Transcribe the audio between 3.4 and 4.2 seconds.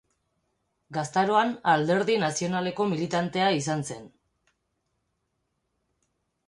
izan zen.